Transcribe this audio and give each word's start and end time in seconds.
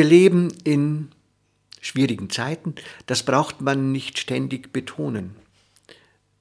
Wir 0.00 0.06
leben 0.06 0.48
in 0.64 1.08
schwierigen 1.82 2.30
Zeiten, 2.30 2.74
das 3.04 3.22
braucht 3.22 3.60
man 3.60 3.92
nicht 3.92 4.18
ständig 4.18 4.72
betonen. 4.72 5.36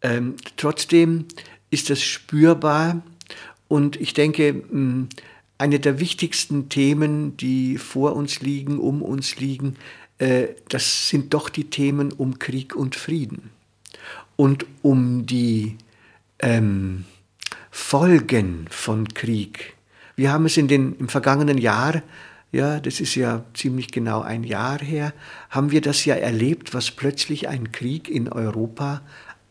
Ähm, 0.02 0.38
trotzdem 0.56 1.26
ist 1.70 1.90
es 1.90 2.02
spürbar 2.02 3.02
und 3.68 4.00
ich 4.00 4.14
denke, 4.14 4.64
eine 5.58 5.80
der 5.82 6.00
wichtigsten 6.00 6.70
Themen, 6.70 7.36
die 7.36 7.78
vor 7.78 8.16
uns 8.16 8.40
liegen, 8.40 8.80
um 8.80 9.02
uns 9.02 9.42
liegen, 9.42 9.76
äh, 10.20 10.48
das 10.70 11.10
sind 11.10 11.34
doch 11.34 11.50
die 11.50 11.70
Themen 11.70 12.14
um 12.14 12.40
Krieg 12.40 12.78
und 12.78 12.96
Frieden 12.96 13.50
und 14.38 14.66
um 14.84 15.26
die 15.26 15.76
ähm, 16.40 17.04
Folgen 17.72 18.68
von 18.70 19.10
Krieg. 19.14 19.76
Wir 20.16 20.32
haben 20.32 20.46
es 20.46 20.56
in 20.56 20.70
den, 20.70 20.96
im 20.98 21.10
vergangenen 21.10 21.58
Jahr 21.58 22.02
ja, 22.52 22.80
das 22.80 23.00
ist 23.00 23.16
ja 23.16 23.44
ziemlich 23.54 23.92
genau 23.92 24.22
ein 24.22 24.44
Jahr 24.44 24.80
her, 24.80 25.14
haben 25.50 25.72
wir 25.72 25.82
das 25.82 26.06
ja 26.06 26.16
erlebt, 26.16 26.74
was 26.74 26.92
plötzlich 26.92 27.48
ein 27.48 27.72
Krieg 27.72 28.10
in 28.10 28.28
Europa 28.28 29.02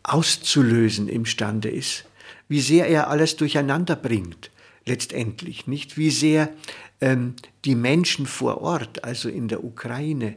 auszulösen 0.03 1.07
imstande 1.07 1.69
ist. 1.69 2.05
Wie 2.47 2.61
sehr 2.61 2.87
er 2.87 3.09
alles 3.09 3.35
durcheinander 3.35 3.95
bringt, 3.95 4.51
letztendlich, 4.89 5.67
nicht? 5.67 5.97
Wie 5.97 6.09
sehr 6.09 6.49
ähm, 6.99 7.35
die 7.63 7.75
Menschen 7.75 8.25
vor 8.25 8.61
Ort, 8.61 9.05
also 9.05 9.29
in 9.29 9.47
der 9.47 9.63
Ukraine, 9.63 10.35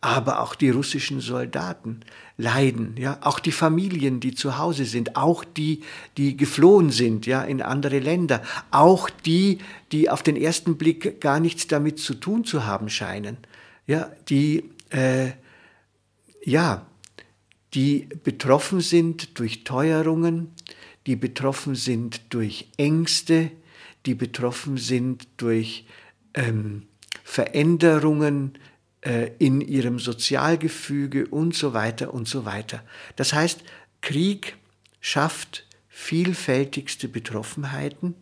aber 0.00 0.40
auch 0.40 0.54
die 0.54 0.70
russischen 0.70 1.20
Soldaten 1.20 2.00
leiden, 2.36 2.94
ja, 2.98 3.18
auch 3.22 3.40
die 3.40 3.52
Familien, 3.52 4.20
die 4.20 4.34
zu 4.34 4.58
Hause 4.58 4.84
sind, 4.84 5.16
auch 5.16 5.44
die, 5.44 5.80
die 6.18 6.36
geflohen 6.36 6.90
sind, 6.90 7.26
ja, 7.26 7.42
in 7.42 7.62
andere 7.62 7.98
Länder, 7.98 8.42
auch 8.70 9.08
die, 9.08 9.58
die 9.92 10.10
auf 10.10 10.22
den 10.22 10.36
ersten 10.36 10.76
Blick 10.76 11.20
gar 11.20 11.40
nichts 11.40 11.66
damit 11.68 11.98
zu 11.98 12.14
tun 12.14 12.44
zu 12.44 12.66
haben 12.66 12.90
scheinen, 12.90 13.38
ja, 13.86 14.10
die, 14.28 14.70
äh, 14.90 15.30
ja, 16.44 16.86
die 17.72 18.08
betroffen 18.22 18.80
sind 18.80 19.38
durch 19.38 19.64
Teuerungen, 19.64 20.52
die 21.06 21.16
betroffen 21.16 21.74
sind 21.74 22.20
durch 22.28 22.68
Ängste, 22.76 23.50
die 24.06 24.14
betroffen 24.14 24.76
sind 24.76 25.28
durch 25.36 25.86
ähm, 26.34 26.86
Veränderungen 27.22 28.58
äh, 29.00 29.30
in 29.38 29.60
ihrem 29.60 29.98
Sozialgefüge 29.98 31.26
und 31.26 31.54
so 31.54 31.72
weiter 31.72 32.12
und 32.12 32.28
so 32.28 32.44
weiter. 32.44 32.82
Das 33.16 33.32
heißt, 33.32 33.60
Krieg 34.00 34.56
schafft 35.00 35.66
vielfältigste 35.88 37.08
Betroffenheiten 37.08 38.14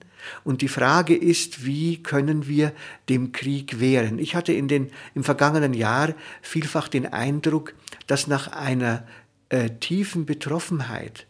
und 0.44 0.62
die 0.62 0.68
Frage 0.68 1.16
ist, 1.16 1.64
wie 1.64 2.02
können 2.02 2.46
wir 2.46 2.72
dem 3.08 3.32
Krieg 3.32 3.80
wehren? 3.80 4.18
Ich 4.18 4.34
hatte 4.34 4.52
in 4.52 4.68
den, 4.68 4.90
im 5.14 5.24
vergangenen 5.24 5.74
Jahr 5.74 6.14
vielfach 6.42 6.88
den 6.88 7.06
Eindruck, 7.06 7.74
dass 8.06 8.26
nach 8.26 8.48
einer 8.48 9.06
äh, 9.48 9.70
tiefen 9.80 10.26
Betroffenheit 10.26 11.26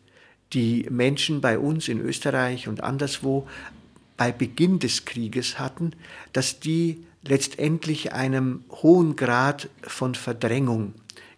die 0.53 0.87
Menschen 0.91 1.41
bei 1.41 1.59
uns 1.59 1.89
in 1.89 2.01
Österreich 2.01 2.69
und 2.69 2.83
anderswo 2.83 3.49
bei 4.23 4.31
Beginn 4.31 4.79
des 4.79 5.05
Krieges 5.05 5.59
hatten, 5.59 5.97
dass 6.33 6.61
die 6.61 7.05
letztendlich 7.25 8.13
einem 8.13 8.63
hohen 8.71 9.17
Grad 9.17 9.69
von 9.83 10.15
Verdrängung 10.15 10.95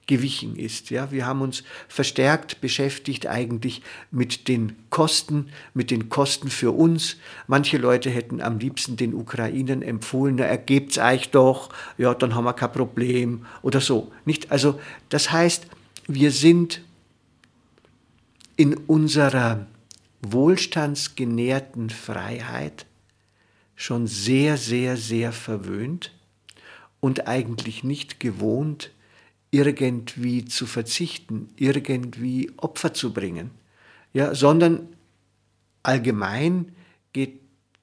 gewichen 0.06 0.54
ist. 0.54 0.90
Ja, 0.90 1.10
wir 1.10 1.24
haben 1.24 1.40
uns 1.40 1.64
verstärkt 1.88 2.60
beschäftigt 2.60 3.26
eigentlich 3.26 3.80
mit 4.10 4.48
den 4.48 4.76
Kosten, 4.90 5.46
mit 5.72 5.90
den 5.90 6.10
Kosten 6.10 6.50
für 6.50 6.72
uns. 6.72 7.16
Manche 7.46 7.78
Leute 7.78 8.10
hätten 8.10 8.42
am 8.42 8.58
liebsten 8.58 8.98
den 8.98 9.14
Ukrainern 9.14 9.80
empfohlen, 9.80 10.36
na, 10.36 10.44
ergebt's 10.44 10.98
euch 10.98 11.30
doch, 11.30 11.70
ja, 11.96 12.12
dann 12.12 12.34
haben 12.34 12.44
wir 12.44 12.52
kein 12.52 12.72
Problem 12.72 13.46
oder 13.62 13.80
so. 13.80 14.12
Nicht? 14.26 14.52
Also, 14.52 14.78
das 15.08 15.32
heißt, 15.32 15.68
wir 16.06 16.32
sind 16.32 16.82
in 18.56 18.74
unserer 18.74 19.68
wohlstandsgenährten 20.32 21.90
Freiheit 21.90 22.86
schon 23.76 24.06
sehr, 24.06 24.56
sehr, 24.56 24.96
sehr 24.96 25.32
verwöhnt 25.32 26.12
und 27.00 27.26
eigentlich 27.26 27.84
nicht 27.84 28.20
gewohnt, 28.20 28.90
irgendwie 29.50 30.44
zu 30.44 30.66
verzichten, 30.66 31.48
irgendwie 31.56 32.52
Opfer 32.56 32.94
zu 32.94 33.12
bringen, 33.12 33.50
ja, 34.12 34.34
sondern 34.34 34.88
allgemein 35.82 36.74
geht 37.12 37.40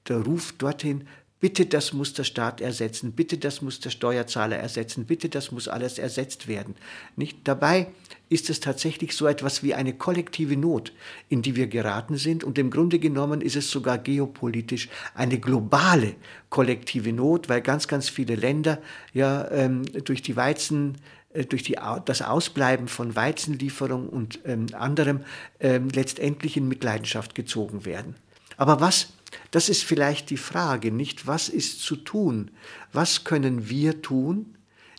der 0.08 0.18
Ruf 0.18 0.52
dorthin, 0.58 1.06
Bitte, 1.42 1.66
das 1.66 1.92
muss 1.92 2.12
der 2.12 2.22
Staat 2.22 2.60
ersetzen. 2.60 3.14
Bitte, 3.14 3.36
das 3.36 3.62
muss 3.62 3.80
der 3.80 3.90
Steuerzahler 3.90 4.58
ersetzen. 4.58 5.06
Bitte, 5.06 5.28
das 5.28 5.50
muss 5.50 5.66
alles 5.66 5.98
ersetzt 5.98 6.46
werden. 6.46 6.76
Nicht? 7.16 7.38
Dabei 7.42 7.88
ist 8.28 8.48
es 8.48 8.60
tatsächlich 8.60 9.16
so 9.16 9.26
etwas 9.26 9.64
wie 9.64 9.74
eine 9.74 9.92
kollektive 9.92 10.56
Not, 10.56 10.92
in 11.28 11.42
die 11.42 11.56
wir 11.56 11.66
geraten 11.66 12.16
sind. 12.16 12.44
Und 12.44 12.58
im 12.58 12.70
Grunde 12.70 13.00
genommen 13.00 13.40
ist 13.40 13.56
es 13.56 13.72
sogar 13.72 13.98
geopolitisch 13.98 14.88
eine 15.16 15.40
globale 15.40 16.14
kollektive 16.48 17.12
Not, 17.12 17.48
weil 17.48 17.60
ganz, 17.60 17.88
ganz 17.88 18.08
viele 18.08 18.36
Länder 18.36 18.80
ja 19.12 19.50
ähm, 19.50 19.82
durch 20.04 20.22
die 20.22 20.36
Weizen 20.36 20.98
äh, 21.32 21.44
durch 21.44 21.64
die, 21.64 21.76
das 22.04 22.22
Ausbleiben 22.22 22.86
von 22.86 23.16
Weizenlieferung 23.16 24.08
und 24.08 24.38
ähm, 24.44 24.66
anderem 24.74 25.24
ähm, 25.58 25.88
letztendlich 25.88 26.56
in 26.56 26.68
Mitleidenschaft 26.68 27.34
gezogen 27.34 27.84
werden. 27.84 28.14
Aber 28.56 28.80
was 28.80 29.08
das 29.50 29.68
ist 29.68 29.84
vielleicht 29.84 30.30
die 30.30 30.36
Frage, 30.36 30.90
nicht 30.90 31.26
was 31.26 31.48
ist 31.48 31.80
zu 31.80 31.96
tun? 31.96 32.50
Was 32.92 33.24
können 33.24 33.68
wir 33.68 34.02
tun, 34.02 34.56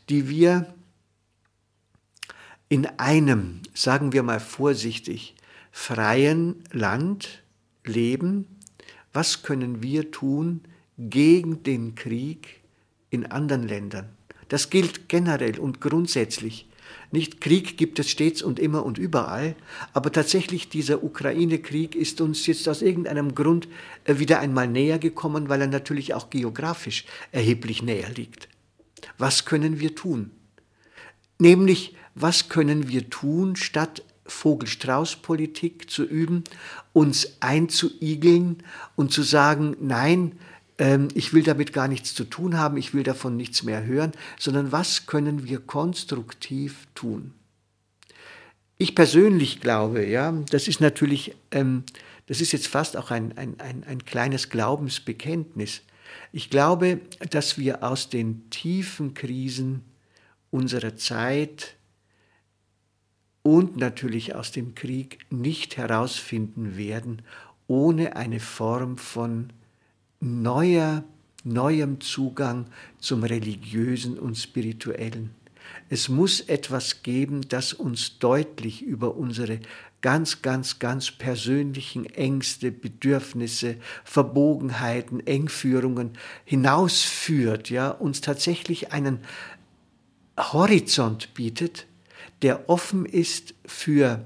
die 0.10 0.30
wir 0.30 0.74
in 2.70 2.86
einem, 2.98 3.62
sagen 3.74 4.14
wir 4.14 4.24
mal 4.24 4.40
vorsichtig, 4.40 5.36
freien 5.72 6.64
Land 6.72 7.44
leben? 7.84 8.48
Was 9.12 9.44
können 9.44 9.84
wir 9.84 10.12
tun 10.12 10.62
gegen 10.98 11.64
den 11.64 11.96
Krieg 11.96 12.62
in 13.10 13.26
anderen 13.28 13.68
Ländern? 13.68 14.10
Das 14.50 14.70
gilt 14.70 15.10
generell 15.10 15.60
und 15.60 15.82
grundsätzlich. 15.82 16.68
Nicht 17.12 17.42
Krieg 17.42 17.78
gibt 17.78 18.00
es 18.00 18.10
stets 18.10 18.42
und 18.42 18.60
immer 18.60 18.86
und 18.86 18.98
überall, 18.98 19.56
aber 19.94 20.12
tatsächlich 20.12 20.70
dieser 20.70 21.04
Ukraine-Krieg 21.04 21.96
ist 21.96 22.22
uns 22.22 22.46
jetzt 22.48 22.68
aus 22.68 22.82
irgendeinem 22.82 23.36
Grund 23.36 23.68
äh, 24.06 24.20
wieder 24.20 24.40
einmal 24.40 24.68
näher 24.68 25.00
gekommen, 25.00 25.50
weil 25.50 25.62
er 25.62 25.68
natürlich 25.68 26.14
auch 26.14 26.30
geografisch 26.30 27.06
erheblich 27.32 27.84
näher 27.84 28.10
liegt. 28.10 28.50
Was 29.18 29.46
können 29.46 29.80
wir 29.80 29.96
tun? 29.96 30.32
Nämlich, 31.40 31.96
was 32.16 32.50
können 32.50 32.88
wir 32.90 33.10
tun, 33.10 33.56
statt 33.56 34.04
Vogel-Strauß-Politik 34.26 35.90
zu 35.90 36.04
üben, 36.04 36.44
uns 36.94 37.38
einzuigeln 37.42 38.64
und 38.96 39.12
zu 39.12 39.22
sagen, 39.24 39.76
nein, 39.82 40.40
ähm, 40.78 41.08
ich 41.14 41.34
will 41.34 41.44
damit 41.44 41.74
gar 41.74 41.88
nichts 41.88 42.14
zu 42.14 42.24
tun 42.24 42.58
haben, 42.58 42.78
ich 42.78 42.94
will 42.94 43.04
davon 43.04 43.38
nichts 43.38 43.64
mehr 43.64 43.86
hören, 43.86 44.12
sondern 44.40 44.72
was 44.72 45.06
können 45.06 45.46
wir 45.46 45.60
konstruktiv 45.60 46.88
tun? 46.96 47.34
Ich 48.78 48.96
persönlich 48.96 49.62
glaube, 49.62 50.06
ja, 50.06 50.32
das 50.50 50.68
ist 50.68 50.82
natürlich, 50.82 51.36
ähm, 51.52 51.84
das 52.26 52.42
ist 52.42 52.52
jetzt 52.52 52.68
fast 52.68 52.98
auch 52.98 53.12
ein, 53.12 53.38
ein, 53.38 53.60
ein, 53.60 53.84
ein 53.84 54.04
kleines 54.06 54.50
Glaubensbekenntnis. 54.50 55.82
Ich 56.32 56.50
glaube, 56.50 57.00
dass 57.30 57.58
wir 57.58 57.84
aus 57.84 58.10
den 58.10 58.50
tiefen 58.50 59.14
Krisen 59.14 59.84
unserer 60.50 60.96
Zeit 60.96 61.76
und 63.44 63.78
natürlich 63.78 64.36
aus 64.36 64.52
dem 64.52 64.74
Krieg 64.74 65.26
nicht 65.30 65.78
herausfinden 65.78 66.78
werden, 66.78 67.22
ohne 67.68 68.16
eine 68.16 68.40
Form 68.40 68.98
von 68.98 69.52
neuer, 70.24 71.04
neuem 71.44 72.00
Zugang 72.00 72.68
zum 73.00 73.24
Religiösen 73.24 74.18
und 74.18 74.38
Spirituellen. 74.38 75.32
Es 75.90 76.10
muss 76.10 76.40
etwas 76.42 77.04
geben, 77.04 77.42
das 77.50 77.74
uns 77.74 78.20
deutlich 78.20 78.82
über 78.82 79.16
unsere 79.16 79.60
ganz, 80.02 80.42
ganz, 80.42 80.80
ganz 80.80 81.12
persönlichen 81.12 82.06
Ängste, 82.06 82.72
Bedürfnisse, 82.72 83.78
Verbogenheiten, 84.04 85.26
Engführungen 85.26 86.12
hinausführt, 86.46 87.70
ja, 87.70 87.90
uns 87.90 88.22
tatsächlich 88.22 88.92
einen 88.92 89.20
Horizont 90.38 91.34
bietet, 91.34 91.86
der 92.42 92.70
offen 92.70 93.06
ist 93.06 93.54
für 93.66 94.26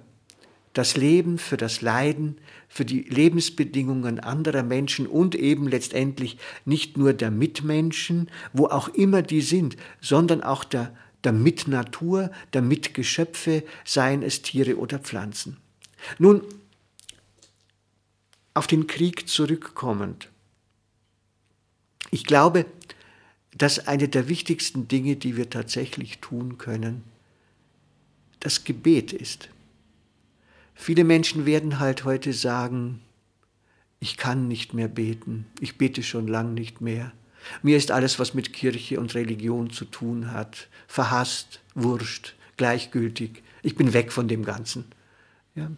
das 0.77 0.95
Leben, 0.95 1.39
für 1.39 1.57
das 1.57 1.81
Leiden, 1.81 2.38
für 2.68 2.85
die 2.85 3.01
Lebensbedingungen 3.01 4.19
anderer 4.19 4.62
Menschen 4.62 5.07
und 5.07 5.33
eben 5.33 5.68
letztendlich 5.68 6.38
nicht 6.65 6.97
nur 6.97 7.13
der 7.13 7.31
Mitmenschen, 7.31 8.29
wo 8.53 8.68
auch 8.68 8.89
immer 8.89 9.24
die 9.24 9.41
sind, 9.41 9.75
sondern 10.01 10.44
auch 10.44 10.63
der, 10.63 10.95
der 11.24 11.31
Mitnatur, 11.31 12.31
der 12.53 12.62
Mitgeschöpfe, 12.62 13.63
seien 13.85 14.21
es 14.21 14.44
Tiere 14.44 14.77
oder 14.77 15.00
Pflanzen. 15.00 15.57
Nun, 16.19 16.44
auf 18.53 18.68
den 18.68 18.85
Krieg 18.85 19.27
zurückkommend. 19.27 20.29
Ich 22.12 22.24
glaube, 22.24 22.68
dass 23.51 23.88
eine 23.88 24.07
der 24.07 24.29
wichtigsten 24.29 24.88
Dinge, 24.88 25.15
die 25.15 25.38
wir 25.38 25.50
tatsächlich 25.50 26.19
tun 26.19 26.59
können, 26.59 27.03
das 28.39 28.63
Gebet 28.63 29.12
ist. 29.12 29.50
Viele 30.77 31.03
Menschen 31.03 31.45
werden 31.45 31.79
halt 31.79 32.06
heute 32.06 32.33
sagen, 32.33 33.01
ich 34.00 34.15
kann 34.15 34.47
nicht 34.47 34.74
mehr 34.74 34.88
beten, 34.88 35.47
ich 35.59 35.77
bete 35.77 36.03
schon 36.03 36.27
lang 36.27 36.53
nicht 36.53 36.81
mehr. 36.81 37.12
Mir 37.63 37.77
ist 37.77 37.91
alles, 37.91 38.19
was 38.19 38.33
mit 38.33 38.53
Kirche 38.53 39.00
und 39.00 39.15
Religion 39.15 39.71
zu 39.71 39.85
tun 39.85 40.31
hat, 40.31 40.68
verhasst, 40.88 41.62
wurscht, 41.75 42.35
gleichgültig. 42.57 43.41
Ich 43.63 43.75
bin 43.75 43.94
weg 43.94 44.12
von 44.12 44.27
dem 44.27 44.45
Ganzen. 44.45 44.85
Ja. 45.56 45.71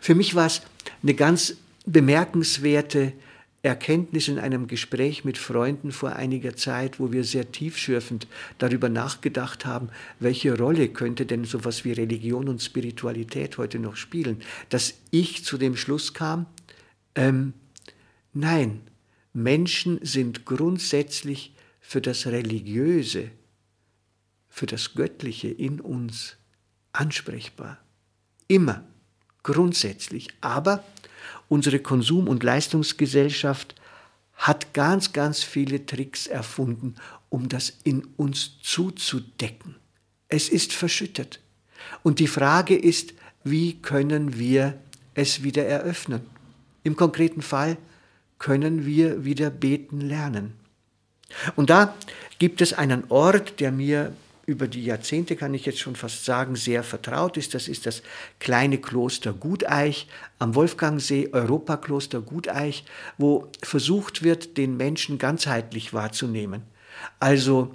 Für 0.00 0.14
mich 0.14 0.34
war 0.34 0.46
es 0.46 0.62
eine 1.02 1.14
ganz 1.14 1.56
bemerkenswerte 1.86 3.12
Erkenntnis 3.64 4.26
in 4.26 4.40
einem 4.40 4.66
Gespräch 4.66 5.24
mit 5.24 5.38
Freunden 5.38 5.92
vor 5.92 6.16
einiger 6.16 6.56
Zeit, 6.56 6.98
wo 6.98 7.12
wir 7.12 7.22
sehr 7.22 7.52
tiefschürfend 7.52 8.26
darüber 8.58 8.88
nachgedacht 8.88 9.64
haben, 9.64 9.88
welche 10.18 10.58
Rolle 10.58 10.88
könnte 10.88 11.26
denn 11.26 11.44
sowas 11.44 11.84
wie 11.84 11.92
Religion 11.92 12.48
und 12.48 12.60
Spiritualität 12.60 13.58
heute 13.58 13.78
noch 13.78 13.94
spielen, 13.94 14.42
dass 14.68 14.94
ich 15.12 15.44
zu 15.44 15.58
dem 15.58 15.76
Schluss 15.76 16.12
kam, 16.12 16.46
ähm, 17.14 17.52
nein, 18.32 18.80
Menschen 19.32 20.00
sind 20.02 20.44
grundsätzlich 20.44 21.54
für 21.80 22.00
das 22.00 22.26
Religiöse, 22.26 23.30
für 24.48 24.66
das 24.66 24.94
Göttliche 24.94 25.48
in 25.48 25.80
uns 25.80 26.36
ansprechbar. 26.92 27.78
Immer, 28.48 28.84
grundsätzlich. 29.42 30.28
Aber 30.40 30.84
Unsere 31.48 31.78
Konsum- 31.78 32.28
und 32.28 32.42
Leistungsgesellschaft 32.42 33.74
hat 34.34 34.74
ganz, 34.74 35.12
ganz 35.12 35.42
viele 35.42 35.86
Tricks 35.86 36.26
erfunden, 36.26 36.96
um 37.28 37.48
das 37.48 37.74
in 37.84 38.04
uns 38.16 38.58
zuzudecken. 38.62 39.76
Es 40.28 40.48
ist 40.48 40.72
verschüttet. 40.72 41.40
Und 42.02 42.18
die 42.18 42.26
Frage 42.26 42.76
ist, 42.76 43.14
wie 43.44 43.74
können 43.74 44.38
wir 44.38 44.78
es 45.14 45.42
wieder 45.42 45.64
eröffnen? 45.64 46.22
Im 46.84 46.96
konkreten 46.96 47.42
Fall 47.42 47.76
können 48.38 48.86
wir 48.86 49.24
wieder 49.24 49.50
beten 49.50 50.00
lernen. 50.00 50.54
Und 51.56 51.70
da 51.70 51.94
gibt 52.38 52.60
es 52.60 52.72
einen 52.72 53.04
Ort, 53.08 53.60
der 53.60 53.72
mir 53.72 54.12
über 54.46 54.66
die 54.66 54.84
Jahrzehnte, 54.84 55.36
kann 55.36 55.54
ich 55.54 55.66
jetzt 55.66 55.78
schon 55.78 55.96
fast 55.96 56.24
sagen, 56.24 56.56
sehr 56.56 56.82
vertraut 56.82 57.36
ist. 57.36 57.54
Das 57.54 57.68
ist 57.68 57.86
das 57.86 58.02
kleine 58.40 58.78
Kloster 58.78 59.32
Guteich 59.32 60.08
am 60.38 60.54
Wolfgangsee, 60.54 61.28
Europakloster 61.32 62.20
Guteich, 62.20 62.84
wo 63.18 63.48
versucht 63.62 64.22
wird, 64.22 64.56
den 64.56 64.76
Menschen 64.76 65.18
ganzheitlich 65.18 65.94
wahrzunehmen. 65.94 66.62
Also 67.20 67.74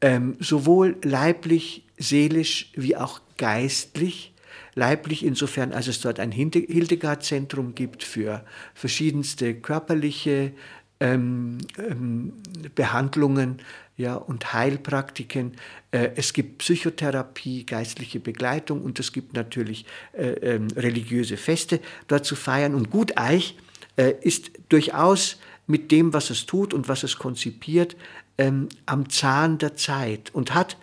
ähm, 0.00 0.36
sowohl 0.40 0.96
leiblich, 1.02 1.84
seelisch 1.98 2.70
wie 2.74 2.96
auch 2.96 3.20
geistlich. 3.36 4.32
Leiblich 4.74 5.24
insofern, 5.24 5.72
als 5.72 5.86
es 5.86 6.00
dort 6.00 6.20
ein 6.20 6.32
Hildegard-Zentrum 6.32 7.74
gibt 7.74 8.02
für 8.02 8.44
verschiedenste 8.74 9.54
körperliche 9.54 10.52
ähm, 11.00 11.58
ähm, 11.78 12.34
Behandlungen 12.74 13.58
ja, 13.96 14.14
und 14.14 14.52
Heilpraktiken. 14.52 15.52
Äh, 15.90 16.10
es 16.16 16.32
gibt 16.32 16.58
Psychotherapie, 16.58 17.64
geistliche 17.64 18.20
Begleitung 18.20 18.82
und 18.82 19.00
es 19.00 19.12
gibt 19.12 19.34
natürlich 19.34 19.86
äh, 20.12 20.28
äh, 20.28 20.60
religiöse 20.76 21.36
Feste 21.36 21.80
dort 22.08 22.24
zu 22.24 22.36
feiern. 22.36 22.74
Und 22.74 22.90
Guteich 22.90 23.56
äh, 23.96 24.14
ist 24.20 24.50
durchaus 24.68 25.38
mit 25.66 25.90
dem, 25.90 26.12
was 26.12 26.30
es 26.30 26.46
tut 26.46 26.74
und 26.74 26.88
was 26.88 27.02
es 27.02 27.18
konzipiert, 27.18 27.96
ähm, 28.38 28.68
am 28.84 29.08
Zahn 29.08 29.58
der 29.58 29.76
Zeit 29.76 30.30
und 30.34 30.54
hat 30.54 30.76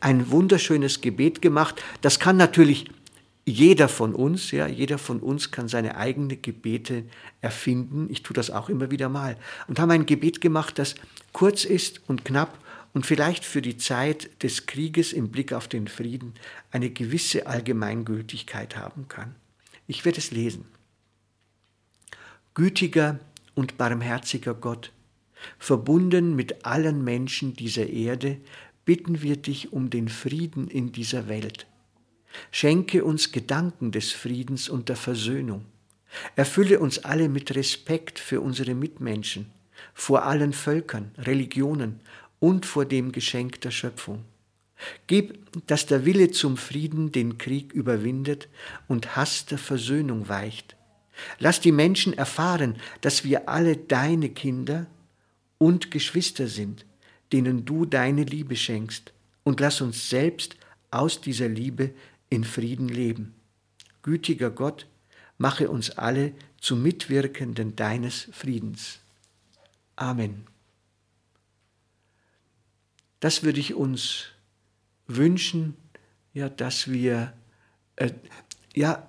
ein 0.00 0.30
wunderschönes 0.30 1.00
Gebet 1.00 1.40
gemacht. 1.40 1.82
Das 2.02 2.20
kann 2.20 2.36
natürlich 2.36 2.86
jeder 3.46 3.88
von 3.88 4.14
uns, 4.14 4.50
ja, 4.50 4.66
jeder 4.66 4.98
von 4.98 5.20
uns 5.20 5.50
kann 5.50 5.68
seine 5.68 5.96
eigenen 5.96 6.42
Gebete 6.42 7.04
erfinden. 7.40 8.08
Ich 8.10 8.22
tue 8.22 8.34
das 8.34 8.50
auch 8.50 8.68
immer 8.68 8.90
wieder 8.90 9.08
mal. 9.08 9.36
Und 9.66 9.78
haben 9.78 9.90
ein 9.90 10.06
Gebet 10.06 10.40
gemacht, 10.40 10.78
das 10.78 10.94
kurz 11.32 11.64
ist 11.64 12.02
und 12.08 12.24
knapp 12.24 12.58
und 12.92 13.06
vielleicht 13.06 13.44
für 13.44 13.62
die 13.62 13.76
Zeit 13.76 14.42
des 14.42 14.66
Krieges 14.66 15.12
im 15.12 15.30
Blick 15.30 15.52
auf 15.52 15.68
den 15.68 15.88
Frieden 15.88 16.34
eine 16.70 16.90
gewisse 16.90 17.46
Allgemeingültigkeit 17.46 18.76
haben 18.76 19.08
kann. 19.08 19.34
Ich 19.86 20.04
werde 20.04 20.18
es 20.18 20.30
lesen. 20.30 20.66
Gütiger 22.54 23.20
und 23.54 23.78
barmherziger 23.78 24.54
Gott, 24.54 24.92
verbunden 25.58 26.36
mit 26.36 26.66
allen 26.66 27.02
Menschen 27.04 27.54
dieser 27.54 27.88
Erde, 27.88 28.38
bitten 28.84 29.22
wir 29.22 29.36
dich 29.36 29.72
um 29.72 29.88
den 29.88 30.08
Frieden 30.08 30.68
in 30.68 30.92
dieser 30.92 31.28
Welt 31.28 31.66
Schenke 32.50 33.04
uns 33.04 33.32
Gedanken 33.32 33.92
des 33.92 34.12
Friedens 34.12 34.68
und 34.68 34.88
der 34.88 34.96
Versöhnung. 34.96 35.64
Erfülle 36.36 36.80
uns 36.80 36.98
alle 37.04 37.28
mit 37.28 37.54
Respekt 37.54 38.18
für 38.18 38.40
unsere 38.40 38.74
Mitmenschen, 38.74 39.46
vor 39.94 40.24
allen 40.24 40.52
Völkern, 40.52 41.12
Religionen 41.18 42.00
und 42.40 42.66
vor 42.66 42.84
dem 42.84 43.12
Geschenk 43.12 43.60
der 43.60 43.70
Schöpfung. 43.70 44.24
Gib, 45.06 45.66
dass 45.66 45.86
der 45.86 46.04
Wille 46.04 46.30
zum 46.30 46.56
Frieden 46.56 47.12
den 47.12 47.38
Krieg 47.38 47.72
überwindet 47.72 48.48
und 48.88 49.14
Hass 49.14 49.46
der 49.46 49.58
Versöhnung 49.58 50.28
weicht. 50.28 50.76
Lass 51.38 51.60
die 51.60 51.72
Menschen 51.72 52.16
erfahren, 52.16 52.76
dass 53.02 53.24
wir 53.24 53.48
alle 53.48 53.76
deine 53.76 54.30
Kinder 54.30 54.86
und 55.58 55.90
Geschwister 55.90 56.48
sind, 56.48 56.86
denen 57.32 57.64
du 57.64 57.84
deine 57.84 58.24
Liebe 58.24 58.56
schenkst, 58.56 59.12
und 59.42 59.60
lass 59.60 59.80
uns 59.80 60.08
selbst 60.08 60.56
aus 60.90 61.20
dieser 61.20 61.48
Liebe 61.48 61.90
in 62.30 62.44
Frieden 62.44 62.88
leben. 62.88 63.34
Gütiger 64.02 64.50
Gott, 64.50 64.86
mache 65.36 65.68
uns 65.68 65.90
alle 65.90 66.32
zu 66.60 66.76
Mitwirkenden 66.76 67.76
deines 67.76 68.28
Friedens. 68.32 69.00
Amen. 69.96 70.46
Das 73.18 73.42
würde 73.42 73.60
ich 73.60 73.74
uns 73.74 74.28
wünschen, 75.06 75.76
ja, 76.32 76.48
dass 76.48 76.90
wir 76.90 77.34
äh, 77.96 78.12
ja, 78.74 79.06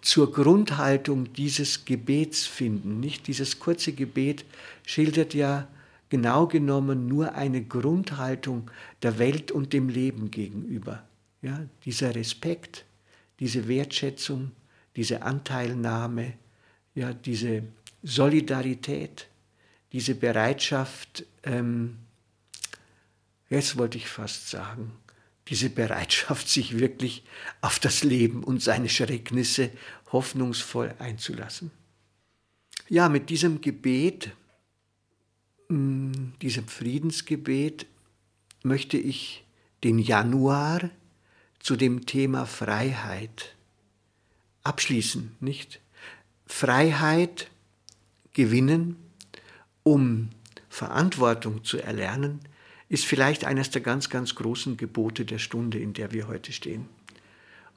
zur 0.00 0.32
Grundhaltung 0.32 1.32
dieses 1.32 1.84
Gebets 1.84 2.46
finden. 2.46 3.00
Nicht 3.00 3.26
dieses 3.26 3.58
kurze 3.58 3.92
Gebet 3.92 4.44
schildert 4.84 5.34
ja 5.34 5.68
genau 6.08 6.46
genommen 6.46 7.08
nur 7.08 7.34
eine 7.34 7.62
Grundhaltung 7.62 8.70
der 9.02 9.18
Welt 9.18 9.50
und 9.50 9.72
dem 9.72 9.88
Leben 9.88 10.30
gegenüber. 10.30 11.02
Ja, 11.42 11.66
dieser 11.84 12.14
Respekt, 12.14 12.84
diese 13.40 13.66
Wertschätzung, 13.66 14.52
diese 14.94 15.22
Anteilnahme, 15.22 16.34
ja, 16.94 17.12
diese 17.12 17.64
Solidarität, 18.02 19.28
diese 19.92 20.14
Bereitschaft, 20.14 21.24
ähm, 21.42 21.98
jetzt 23.50 23.76
wollte 23.76 23.98
ich 23.98 24.08
fast 24.08 24.48
sagen, 24.48 24.92
diese 25.48 25.70
Bereitschaft, 25.70 26.48
sich 26.48 26.78
wirklich 26.78 27.24
auf 27.60 27.78
das 27.78 28.04
Leben 28.04 28.44
und 28.44 28.62
seine 28.62 28.88
Schrecknisse 28.88 29.70
hoffnungsvoll 30.12 30.94
einzulassen. 30.98 31.70
Ja, 32.88 33.08
mit 33.08 33.30
diesem 33.30 33.60
Gebet, 33.60 34.30
mm, 35.68 36.12
diesem 36.40 36.68
Friedensgebet, 36.68 37.86
möchte 38.62 38.96
ich 38.96 39.44
den 39.82 39.98
Januar 39.98 40.90
zu 41.62 41.76
dem 41.76 42.06
Thema 42.06 42.44
Freiheit 42.44 43.54
abschließen, 44.62 45.36
nicht? 45.40 45.80
Freiheit 46.46 47.50
gewinnen, 48.32 48.96
um 49.82 50.30
Verantwortung 50.68 51.64
zu 51.64 51.78
erlernen, 51.78 52.40
ist 52.88 53.06
vielleicht 53.06 53.44
eines 53.44 53.70
der 53.70 53.80
ganz, 53.80 54.10
ganz 54.10 54.34
großen 54.34 54.76
Gebote 54.76 55.24
der 55.24 55.38
Stunde, 55.38 55.78
in 55.78 55.94
der 55.94 56.12
wir 56.12 56.28
heute 56.28 56.52
stehen. 56.52 56.88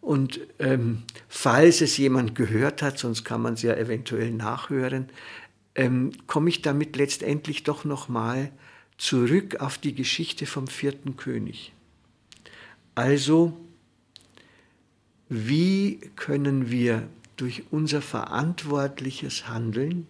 Und 0.01 0.39
ähm, 0.59 1.03
falls 1.27 1.81
es 1.81 1.97
jemand 1.97 2.35
gehört 2.35 2.81
hat, 2.81 2.99
sonst 2.99 3.23
kann 3.23 3.41
man 3.41 3.55
es 3.55 3.61
ja 3.61 3.73
eventuell 3.75 4.31
nachhören, 4.31 5.09
ähm, 5.73 6.11
komme 6.27 6.49
ich 6.49 6.61
damit 6.61 6.95
letztendlich 6.95 7.63
doch 7.63 7.85
nochmal 7.85 8.51
zurück 8.97 9.61
auf 9.61 9.77
die 9.77 9.95
Geschichte 9.95 10.45
vom 10.45 10.67
vierten 10.67 11.17
König. 11.17 11.73
Also, 12.93 13.57
wie 15.29 15.99
können 16.15 16.69
wir 16.69 17.07
durch 17.35 17.63
unser 17.71 18.01
verantwortliches 18.01 19.47
Handeln 19.47 20.07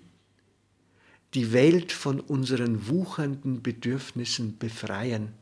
die 1.34 1.54
Welt 1.54 1.92
von 1.92 2.20
unseren 2.20 2.88
wuchernden 2.88 3.62
Bedürfnissen 3.62 4.58
befreien? 4.58 5.34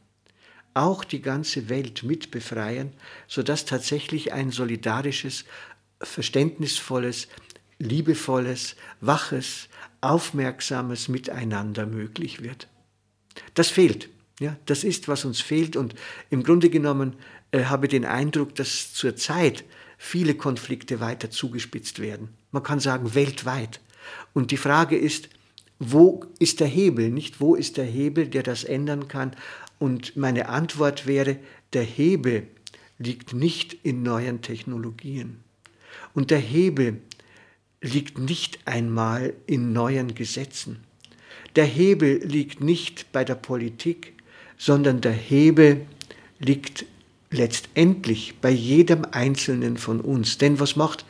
Auch 0.76 1.04
die 1.04 1.22
ganze 1.22 1.70
Welt 1.70 2.04
mit 2.04 2.32
befreien, 2.32 2.94
sodass 3.28 3.66
tatsächlich 3.66 4.34
ein 4.34 4.52
solidarisches, 4.52 5.46
verständnisvolles, 6.02 7.28
liebevolles, 7.80 8.76
waches, 9.02 9.70
aufmerksames 10.02 11.10
Miteinander 11.10 11.86
möglich 11.86 12.42
wird. 12.42 12.68
Das 13.54 13.70
fehlt. 13.70 14.10
Ja, 14.40 14.58
das 14.66 14.84
ist, 14.84 15.08
was 15.08 15.26
uns 15.26 15.42
fehlt. 15.42 15.76
Und 15.76 15.96
im 16.30 16.44
Grunde 16.44 16.70
genommen 16.70 17.16
äh, 17.54 17.66
habe 17.66 17.88
den 17.88 18.04
Eindruck, 18.04 18.56
dass 18.56 18.94
zurzeit 18.94 19.64
viele 19.98 20.34
Konflikte 20.34 21.00
weiter 21.00 21.30
zugespitzt 21.30 22.00
werden. 22.00 22.30
Man 22.52 22.64
kann 22.64 22.80
sagen, 22.80 23.16
weltweit. 23.16 23.80
Und 24.34 24.52
die 24.52 24.58
Frage 24.58 24.98
ist, 24.98 25.30
wo 25.80 26.26
ist 26.40 26.60
der 26.60 26.68
Hebel, 26.68 27.10
nicht? 27.10 27.40
Wo 27.40 27.56
ist 27.56 27.78
der 27.78 27.86
Hebel, 27.86 28.28
der 28.28 28.44
das 28.44 28.64
ändern 28.64 29.08
kann? 29.08 29.36
Und 29.80 30.18
meine 30.18 30.50
Antwort 30.50 31.06
wäre, 31.08 31.38
der 31.74 31.84
Hebel 31.84 32.48
liegt 32.98 33.34
nicht 33.34 33.74
in 33.84 34.02
neuen 34.02 34.42
Technologien. 34.42 35.40
Und 36.14 36.32
der 36.32 36.40
Hebel 36.40 37.02
liegt 37.82 38.18
nicht 38.18 38.60
einmal 38.66 39.34
in 39.46 39.74
neuen 39.74 40.16
Gesetzen. 40.16 40.84
Der 41.56 41.66
Hebel 41.66 42.24
liegt 42.24 42.62
nicht 42.62 43.12
bei 43.12 43.24
der 43.24 43.36
Politik, 43.36 44.14
sondern 44.58 45.02
der 45.02 45.12
Hebel 45.12 45.86
liegt 46.40 46.86
letztendlich 47.34 48.36
bei 48.42 48.50
jedem 48.50 49.06
Einzelnen 49.12 49.78
von 49.78 50.00
uns. 50.00 50.38
Denn 50.38 50.60
was 50.60 50.76
macht 50.76 51.06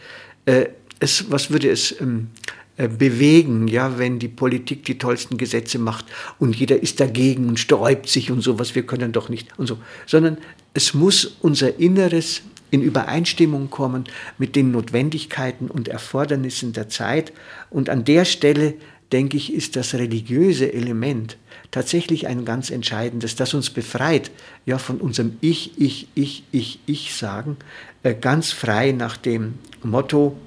äh, 0.46 0.66
es, 1.00 1.30
was 1.30 1.52
würde 1.52 1.70
es 1.70 2.00
ähm, 2.02 2.30
äh, 2.78 2.88
bewegen, 2.88 3.68
ja, 3.68 4.00
wenn 4.00 4.18
die 4.18 4.28
Politik 4.28 4.86
die 4.86 4.98
tollsten 4.98 5.38
Gesetze 5.38 5.78
macht 5.78 6.06
und 6.40 6.56
jeder 6.56 6.82
ist 6.82 7.00
dagegen 7.00 7.48
und 7.48 7.60
sträubt 7.60 8.10
sich 8.10 8.32
und 8.32 8.42
sowas, 8.42 8.74
wir 8.74 8.84
können 8.84 9.12
doch 9.12 9.30
nicht 9.30 9.50
und 9.60 9.68
so, 9.68 9.78
sondern 10.08 10.38
es 10.74 10.96
muss 10.96 11.38
unser 11.42 11.80
Inneres 11.80 12.42
in 12.72 12.82
Übereinstimmung 12.82 13.70
kommen 13.70 14.06
mit 14.40 14.56
den 14.56 14.72
Notwendigkeiten 14.72 15.68
und 15.68 15.88
Erfordernissen 15.88 16.74
der 16.74 16.90
Zeit 16.90 17.32
und 17.70 17.90
an 17.92 18.06
der 18.06 18.26
Stelle 18.26 18.74
denke 19.12 19.38
ich, 19.38 19.54
ist 19.54 19.76
das 19.76 19.94
religiöse 19.94 20.74
Element 20.74 21.38
tatsächlich 21.72 22.28
ein 22.28 22.46
ganz 22.46 22.70
entscheidendes, 22.70 23.36
das 23.36 23.54
uns 23.54 23.70
befreit 23.70 24.32
ja, 24.66 24.78
von 24.78 25.00
unserem 25.00 25.38
Ich, 25.42 25.78
Ich, 25.78 26.08
Ich, 26.16 26.44
Ich, 26.52 26.80
Ich 26.86 27.16
sagen, 27.16 27.58
äh, 28.04 28.14
ganz 28.14 28.52
frei 28.52 28.92
nach 28.92 29.18
dem 29.18 29.56
Motto 29.84 30.38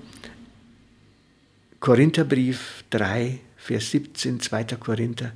Korintherbrief 1.80 2.84
3, 2.90 3.38
Vers 3.56 3.90
17, 3.90 4.40
2. 4.40 4.64
Korinther. 4.80 5.32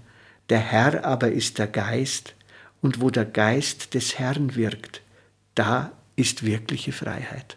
Der 0.48 0.58
Herr 0.60 1.04
aber 1.04 1.30
ist 1.30 1.58
der 1.58 1.66
Geist, 1.66 2.34
und 2.80 3.00
wo 3.00 3.10
der 3.10 3.26
Geist 3.26 3.94
des 3.94 4.18
Herrn 4.18 4.54
wirkt, 4.54 5.02
da 5.54 5.92
ist 6.16 6.44
wirkliche 6.44 6.92
Freiheit. 6.92 7.56